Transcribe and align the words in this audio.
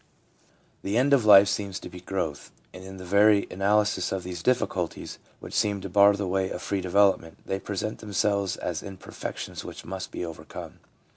The 0.81 0.97
end 0.97 1.13
of 1.13 1.25
life 1.25 1.47
seems 1.47 1.79
to 1.79 1.87
be 1.87 2.01
growth, 2.01 2.49
and 2.73 2.83
in 2.83 2.97
the 2.97 3.05
very 3.05 3.45
analysis 3.51 4.11
of 4.11 4.23
these 4.23 4.41
difficulties 4.41 5.19
which 5.39 5.53
seem 5.53 5.79
to 5.81 5.89
bar 5.89 6.15
the 6.15 6.25
way 6.25 6.49
of 6.49 6.63
free 6.63 6.81
development, 6.81 7.37
they 7.45 7.59
present 7.59 7.99
themselves 7.99 8.57
as 8.57 8.81
im 8.81 8.97
perfections 8.97 9.63
which 9.63 9.85
must 9.85 10.09
be 10.09 10.25
overcome. 10.25 10.79